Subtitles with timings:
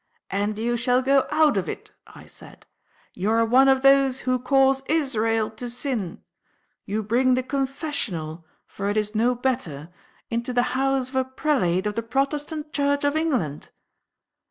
[0.31, 2.65] "And you shall go out of it," I said.
[3.13, 6.23] "You are one of those who cause Israel to sin.
[6.87, 9.89] You bring the Confessional, for it is no better,
[10.31, 13.69] into the house of a Prelate of the Protestant Church of England!"